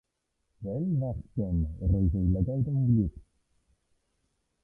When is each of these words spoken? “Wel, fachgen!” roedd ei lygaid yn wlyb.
“Wel, 0.67 0.85
fachgen!” 1.01 1.59
roedd 1.91 2.17
ei 2.21 2.25
lygaid 2.33 2.71
yn 2.73 2.81
wlyb. 2.87 3.15